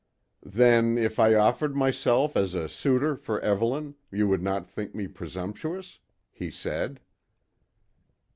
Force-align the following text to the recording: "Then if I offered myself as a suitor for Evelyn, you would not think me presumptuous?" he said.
"Then 0.41 0.97
if 0.97 1.19
I 1.19 1.35
offered 1.35 1.75
myself 1.75 2.35
as 2.35 2.55
a 2.55 2.67
suitor 2.67 3.15
for 3.15 3.39
Evelyn, 3.41 3.93
you 4.11 4.27
would 4.29 4.41
not 4.41 4.65
think 4.65 4.95
me 4.95 5.07
presumptuous?" 5.07 5.99
he 6.31 6.49
said. 6.49 7.01